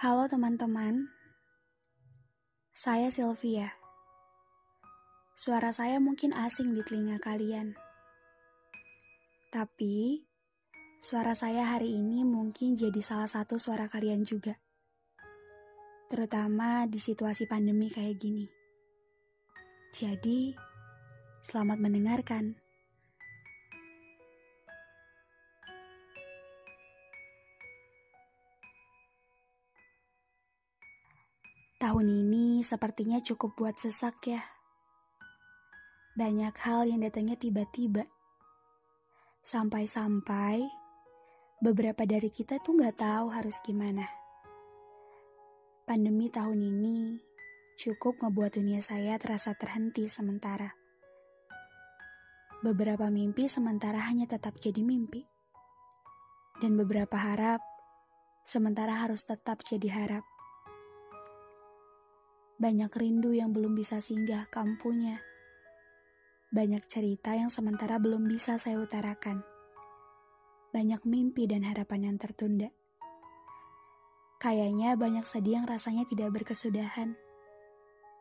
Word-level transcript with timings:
Halo 0.00 0.24
teman-teman, 0.32 1.12
saya 2.72 3.12
Sylvia. 3.12 3.68
Suara 5.36 5.76
saya 5.76 6.00
mungkin 6.00 6.32
asing 6.32 6.72
di 6.72 6.80
telinga 6.80 7.20
kalian, 7.20 7.76
tapi 9.52 10.24
suara 11.04 11.36
saya 11.36 11.68
hari 11.68 12.00
ini 12.00 12.24
mungkin 12.24 12.80
jadi 12.80 12.96
salah 13.04 13.28
satu 13.28 13.60
suara 13.60 13.92
kalian 13.92 14.24
juga, 14.24 14.56
terutama 16.08 16.88
di 16.88 16.96
situasi 16.96 17.44
pandemi 17.44 17.92
kayak 17.92 18.16
gini. 18.16 18.48
Jadi, 19.92 20.56
selamat 21.44 21.76
mendengarkan. 21.76 22.56
Tahun 31.80 32.04
ini 32.04 32.60
sepertinya 32.60 33.24
cukup 33.24 33.56
buat 33.56 33.72
sesak 33.80 34.28
ya. 34.28 34.44
Banyak 36.12 36.52
hal 36.60 36.84
yang 36.84 37.00
datangnya 37.00 37.40
tiba-tiba. 37.40 38.04
Sampai-sampai 39.40 40.60
beberapa 41.64 42.04
dari 42.04 42.28
kita 42.28 42.60
tuh 42.60 42.76
nggak 42.76 43.00
tahu 43.00 43.32
harus 43.32 43.56
gimana. 43.64 44.04
Pandemi 45.88 46.28
tahun 46.28 46.60
ini 46.60 47.16
cukup 47.80 48.20
ngebuat 48.20 48.60
dunia 48.60 48.84
saya 48.84 49.16
terasa 49.16 49.56
terhenti 49.56 50.04
sementara. 50.04 50.76
Beberapa 52.60 53.08
mimpi 53.08 53.48
sementara 53.48 54.04
hanya 54.04 54.28
tetap 54.28 54.60
jadi 54.60 54.84
mimpi. 54.84 55.24
Dan 56.60 56.76
beberapa 56.76 57.16
harap 57.16 57.64
sementara 58.44 59.00
harus 59.00 59.24
tetap 59.24 59.64
jadi 59.64 59.88
harap. 59.88 60.29
Banyak 62.60 62.92
rindu 62.92 63.32
yang 63.32 63.56
belum 63.56 63.72
bisa 63.72 64.04
singgah 64.04 64.44
kampunya. 64.52 65.16
Banyak 66.52 66.84
cerita 66.84 67.32
yang 67.32 67.48
sementara 67.48 67.96
belum 67.96 68.28
bisa 68.28 68.60
saya 68.60 68.76
utarakan. 68.76 69.40
Banyak 70.68 71.08
mimpi 71.08 71.48
dan 71.48 71.64
harapan 71.64 72.12
yang 72.12 72.16
tertunda. 72.20 72.68
Kayaknya 74.44 74.92
banyak 74.92 75.24
sedih 75.24 75.64
yang 75.64 75.64
rasanya 75.64 76.04
tidak 76.04 76.36
berkesudahan. 76.36 77.16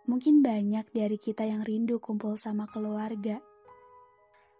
Mungkin 0.07 0.39
banyak 0.39 0.87
dari 0.95 1.19
kita 1.19 1.43
yang 1.43 1.59
rindu 1.67 1.99
kumpul 1.99 2.39
sama 2.39 2.63
keluarga. 2.71 3.43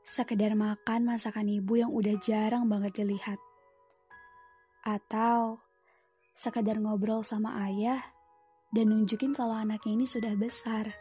Sekedar 0.03 0.59
makan 0.59 1.07
masakan 1.07 1.47
ibu 1.47 1.79
yang 1.79 1.95
udah 1.95 2.19
jarang 2.19 2.67
banget 2.67 2.99
dilihat. 2.99 3.39
Atau 4.83 5.63
sekedar 6.35 6.83
ngobrol 6.83 7.23
sama 7.23 7.63
ayah 7.63 8.18
dan 8.69 8.93
nunjukin 8.93 9.33
kalau 9.33 9.57
anaknya 9.57 9.97
ini 9.97 10.05
sudah 10.05 10.33
besar. 10.37 10.93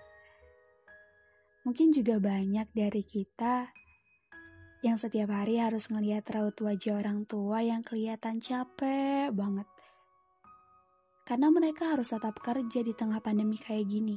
Mungkin 1.69 1.93
juga 1.93 2.17
banyak 2.17 2.73
dari 2.73 3.05
kita 3.05 3.69
yang 4.81 4.97
setiap 4.97 5.35
hari 5.35 5.59
harus 5.59 5.91
ngeliat 5.91 6.25
raut 6.31 6.55
wajah 6.55 7.03
orang 7.03 7.27
tua 7.27 7.61
yang 7.61 7.85
kelihatan 7.85 8.39
capek 8.39 9.29
banget. 9.35 9.69
Karena 11.29 11.53
mereka 11.53 11.93
harus 11.93 12.09
tetap 12.09 12.41
kerja 12.41 12.81
di 12.81 12.97
tengah 12.97 13.21
pandemi 13.21 13.61
kayak 13.61 13.85
gini. 13.85 14.17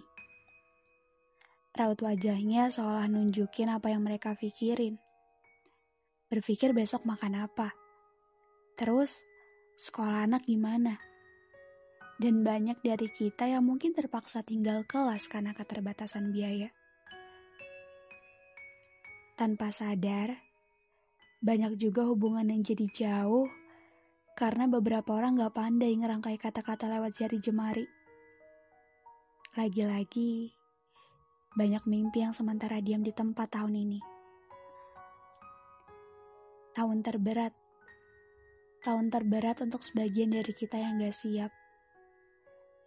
Raut 1.75 1.99
wajahnya 1.99 2.71
seolah 2.71 3.11
nunjukin 3.11 3.67
apa 3.67 3.91
yang 3.91 3.99
mereka 4.05 4.31
pikirin. 4.37 4.95
Berpikir 6.31 6.71
besok 6.71 7.03
makan 7.03 7.51
apa. 7.51 7.75
Terus, 8.79 9.19
sekolah 9.75 10.23
anak 10.23 10.47
gimana? 10.47 11.10
Dan 12.21 12.45
banyak 12.45 12.77
dari 12.85 13.09
kita 13.09 13.49
yang 13.49 13.65
mungkin 13.65 13.97
terpaksa 13.97 14.45
tinggal 14.45 14.85
kelas 14.85 15.25
karena 15.25 15.57
keterbatasan 15.57 16.29
biaya. 16.29 16.69
Tanpa 19.33 19.73
sadar, 19.73 20.37
banyak 21.41 21.81
juga 21.81 22.05
hubungan 22.05 22.45
yang 22.45 22.61
jadi 22.61 22.85
jauh 22.93 23.49
karena 24.37 24.69
beberapa 24.69 25.17
orang 25.17 25.41
gak 25.41 25.57
pandai 25.57 25.97
ngerangkai 25.97 26.37
kata-kata 26.37 26.85
lewat 26.93 27.17
jari 27.17 27.41
jemari. 27.41 27.89
Lagi-lagi, 29.57 30.53
banyak 31.57 31.89
mimpi 31.89 32.21
yang 32.21 32.37
sementara 32.37 32.77
diam 32.85 33.01
di 33.01 33.09
tempat 33.09 33.49
tahun 33.49 33.81
ini. 33.81 33.99
Tahun 36.77 37.01
terberat. 37.01 37.57
Tahun 38.85 39.09
terberat 39.09 39.65
untuk 39.65 39.81
sebagian 39.81 40.37
dari 40.37 40.53
kita 40.53 40.77
yang 40.77 41.01
gak 41.01 41.17
siap 41.17 41.60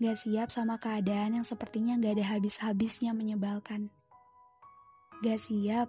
Gak 0.02 0.26
siap 0.26 0.50
sama 0.50 0.74
keadaan 0.82 1.38
yang 1.38 1.46
sepertinya 1.46 1.94
gak 2.02 2.18
ada 2.18 2.34
habis-habisnya 2.34 3.14
menyebalkan. 3.14 3.94
Gak 5.22 5.38
siap 5.38 5.86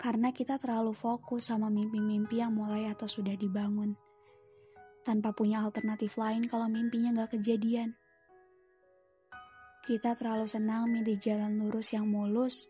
karena 0.00 0.32
kita 0.32 0.56
terlalu 0.56 0.96
fokus 0.96 1.52
sama 1.52 1.68
mimpi-mimpi 1.68 2.40
yang 2.40 2.56
mulai 2.56 2.88
atau 2.88 3.04
sudah 3.04 3.36
dibangun. 3.36 4.00
Tanpa 5.04 5.36
punya 5.36 5.60
alternatif 5.60 6.16
lain 6.16 6.48
kalau 6.48 6.72
mimpinya 6.72 7.12
gak 7.20 7.36
kejadian. 7.36 7.92
Kita 9.84 10.16
terlalu 10.16 10.48
senang 10.48 10.88
milih 10.88 11.20
jalan 11.20 11.52
lurus 11.60 11.92
yang 11.92 12.08
mulus 12.08 12.64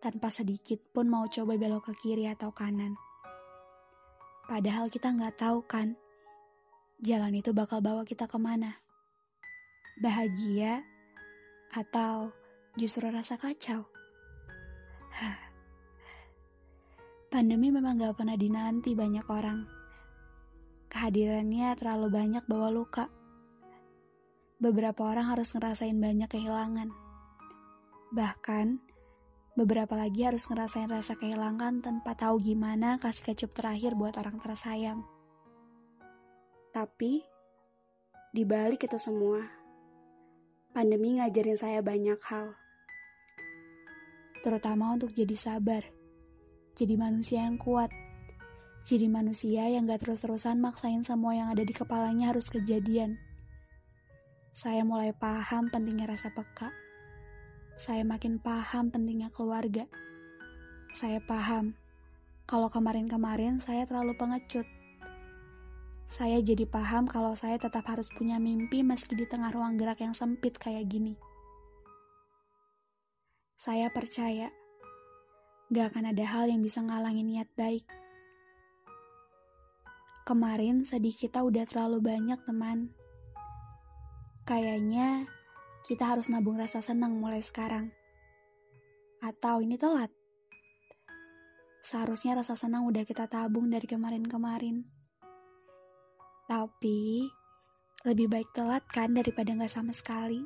tanpa 0.00 0.32
sedikit 0.32 0.80
pun 0.88 1.04
mau 1.04 1.28
coba 1.28 1.60
belok 1.60 1.92
ke 1.92 2.08
kiri 2.08 2.24
atau 2.32 2.48
kanan. 2.48 2.96
Padahal 4.48 4.90
kita 4.90 5.14
nggak 5.14 5.38
tahu 5.38 5.62
kan, 5.62 5.94
jalan 6.98 7.38
itu 7.38 7.54
bakal 7.54 7.78
bawa 7.78 8.02
kita 8.02 8.26
ke 8.26 8.34
mana 8.34 8.74
bahagia, 10.00 10.80
atau 11.70 12.32
justru 12.74 13.06
rasa 13.12 13.36
kacau? 13.36 13.86
Pandemi 17.30 17.70
memang 17.70 17.94
gak 17.94 18.18
pernah 18.18 18.34
dinanti 18.34 18.90
banyak 18.98 19.22
orang. 19.30 19.62
Kehadirannya 20.90 21.78
terlalu 21.78 22.10
banyak 22.10 22.42
bawa 22.50 22.74
luka. 22.74 23.06
Beberapa 24.58 25.06
orang 25.06 25.30
harus 25.30 25.54
ngerasain 25.54 25.94
banyak 25.94 26.26
kehilangan. 26.26 26.90
Bahkan, 28.10 28.82
beberapa 29.54 29.94
lagi 29.94 30.26
harus 30.26 30.50
ngerasain 30.50 30.90
rasa 30.90 31.14
kehilangan 31.14 31.86
tanpa 31.86 32.18
tahu 32.18 32.42
gimana 32.42 32.98
kasih 32.98 33.30
kecup 33.30 33.54
terakhir 33.54 33.94
buat 33.94 34.18
orang 34.18 34.42
tersayang. 34.42 35.06
Tapi, 36.74 37.22
di 38.34 38.42
balik 38.42 38.90
itu 38.90 38.98
semua, 38.98 39.59
Pandemi 40.70 41.18
ngajarin 41.18 41.58
saya 41.58 41.82
banyak 41.82 42.22
hal. 42.30 42.54
Terutama 44.46 44.94
untuk 44.94 45.10
jadi 45.10 45.34
sabar. 45.34 45.82
Jadi 46.78 46.94
manusia 46.94 47.42
yang 47.42 47.58
kuat. 47.58 47.90
Jadi 48.86 49.10
manusia 49.10 49.66
yang 49.66 49.90
gak 49.90 50.06
terus-terusan 50.06 50.62
maksain 50.62 51.02
semua 51.02 51.34
yang 51.34 51.50
ada 51.50 51.66
di 51.66 51.74
kepalanya 51.74 52.30
harus 52.30 52.46
kejadian. 52.54 53.18
Saya 54.54 54.86
mulai 54.86 55.10
paham 55.10 55.74
pentingnya 55.74 56.06
rasa 56.06 56.30
peka. 56.30 56.70
Saya 57.74 58.06
makin 58.06 58.38
paham 58.38 58.94
pentingnya 58.94 59.34
keluarga. 59.34 59.90
Saya 60.94 61.18
paham 61.18 61.74
kalau 62.46 62.70
kemarin-kemarin 62.70 63.58
saya 63.58 63.90
terlalu 63.90 64.14
pengecut 64.14 64.70
saya 66.10 66.42
jadi 66.42 66.66
paham 66.66 67.06
kalau 67.06 67.38
saya 67.38 67.54
tetap 67.54 67.86
harus 67.86 68.10
punya 68.10 68.42
mimpi 68.42 68.82
meski 68.82 69.14
di 69.14 69.30
tengah 69.30 69.54
ruang 69.54 69.78
gerak 69.78 70.02
yang 70.02 70.10
sempit 70.10 70.58
kayak 70.58 70.90
gini. 70.90 71.14
Saya 73.54 73.94
percaya, 73.94 74.50
gak 75.70 75.94
akan 75.94 76.10
ada 76.10 76.24
hal 76.26 76.50
yang 76.50 76.66
bisa 76.66 76.82
ngalangin 76.82 77.30
niat 77.30 77.46
baik. 77.54 77.86
Kemarin 80.26 80.82
sedih 80.82 81.14
kita 81.14 81.46
udah 81.46 81.62
terlalu 81.70 82.02
banyak, 82.02 82.42
teman. 82.42 82.90
Kayaknya 84.50 85.30
kita 85.86 86.10
harus 86.10 86.26
nabung 86.26 86.58
rasa 86.58 86.82
senang 86.82 87.22
mulai 87.22 87.38
sekarang. 87.38 87.94
Atau 89.22 89.62
ini 89.62 89.78
telat. 89.78 90.10
Seharusnya 91.86 92.42
rasa 92.42 92.58
senang 92.58 92.82
udah 92.90 93.06
kita 93.06 93.30
tabung 93.30 93.70
dari 93.70 93.86
kemarin-kemarin. 93.86 94.99
Tapi, 96.50 97.30
lebih 98.02 98.26
baik 98.26 98.50
telat 98.50 98.82
kan 98.90 99.14
daripada 99.14 99.54
nggak 99.54 99.70
sama 99.70 99.94
sekali. 99.94 100.42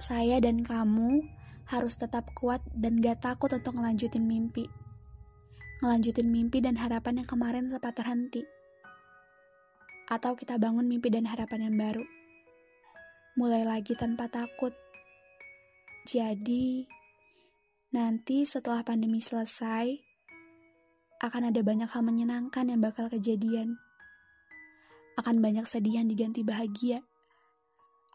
Saya 0.00 0.40
dan 0.40 0.64
kamu 0.64 1.20
harus 1.68 2.00
tetap 2.00 2.32
kuat 2.32 2.64
dan 2.72 2.96
gak 3.04 3.20
takut 3.20 3.52
untuk 3.52 3.76
ngelanjutin 3.76 4.24
mimpi. 4.24 4.64
Ngelanjutin 5.84 6.32
mimpi 6.32 6.64
dan 6.64 6.80
harapan 6.80 7.20
yang 7.20 7.28
kemarin 7.28 7.68
sempat 7.68 8.00
terhenti. 8.00 8.40
Atau 10.08 10.32
kita 10.32 10.56
bangun 10.56 10.88
mimpi 10.88 11.12
dan 11.12 11.28
harapan 11.28 11.68
yang 11.68 11.76
baru. 11.76 12.08
Mulai 13.36 13.68
lagi 13.68 13.92
tanpa 13.92 14.32
takut. 14.32 14.72
Jadi, 16.08 16.88
nanti 17.92 18.48
setelah 18.48 18.80
pandemi 18.80 19.20
selesai, 19.20 20.09
akan 21.20 21.52
ada 21.52 21.60
banyak 21.60 21.84
hal 21.84 22.00
menyenangkan 22.00 22.64
yang 22.72 22.80
bakal 22.80 23.12
kejadian. 23.12 23.76
akan 25.20 25.44
banyak 25.44 25.68
sedih 25.68 26.00
yang 26.00 26.08
diganti 26.08 26.40
bahagia. 26.40 27.04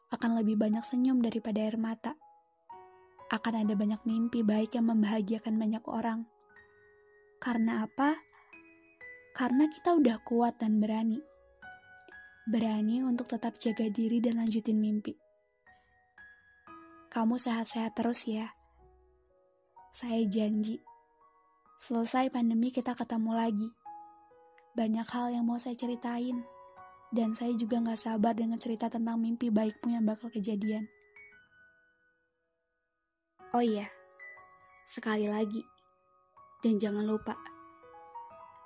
Akan 0.09 0.33
lebih 0.33 0.57
banyak 0.57 0.81
senyum 0.81 1.21
daripada 1.21 1.61
air 1.61 1.77
mata. 1.77 2.17
Akan 3.29 3.61
ada 3.61 3.77
banyak 3.77 4.01
mimpi 4.09 4.41
baik 4.41 4.73
yang 4.73 4.89
membahagiakan 4.89 5.53
banyak 5.53 5.85
orang. 5.85 6.25
Karena 7.37 7.85
apa? 7.85 8.17
Karena 9.37 9.69
kita 9.69 9.93
udah 9.93 10.17
kuat 10.25 10.57
dan 10.57 10.81
berani. 10.81 11.21
Berani 12.49 13.05
untuk 13.05 13.29
tetap 13.29 13.61
jaga 13.61 13.85
diri 13.85 14.17
dan 14.17 14.41
lanjutin 14.41 14.81
mimpi. 14.81 15.13
Kamu 17.13 17.37
sehat-sehat 17.37 17.93
terus 17.93 18.25
ya. 18.25 18.49
Saya 19.93 20.25
janji. 20.25 20.94
Selesai 21.75 22.31
pandemi 22.31 22.71
kita 22.71 22.95
ketemu 22.95 23.35
lagi. 23.35 23.69
Banyak 24.79 25.07
hal 25.11 25.35
yang 25.35 25.43
mau 25.43 25.59
saya 25.59 25.75
ceritain. 25.75 26.39
Dan 27.11 27.35
saya 27.35 27.51
juga 27.55 27.83
gak 27.83 27.99
sabar 27.99 28.31
dengan 28.31 28.55
cerita 28.55 28.87
tentang 28.87 29.19
mimpi 29.19 29.51
baikmu 29.51 29.91
yang 29.91 30.07
bakal 30.07 30.31
kejadian. 30.31 30.87
Oh 33.55 33.63
iya, 33.63 33.87
sekali 34.83 35.31
lagi. 35.31 35.63
Dan 36.59 36.75
jangan 36.75 37.07
lupa, 37.07 37.39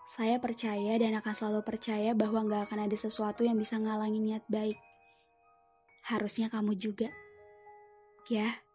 saya 0.09 0.41
percaya 0.41 0.97
dan 0.97 1.13
akan 1.21 1.33
selalu 1.37 1.61
percaya 1.61 2.17
bahwa 2.17 2.41
gak 2.49 2.69
akan 2.69 2.89
ada 2.89 2.97
sesuatu 2.97 3.45
yang 3.45 3.57
bisa 3.57 3.77
ngalangin 3.77 4.25
niat 4.25 4.45
baik. 4.49 4.77
Harusnya 6.09 6.49
kamu 6.49 6.73
juga. 6.73 7.13
Ya. 8.29 8.68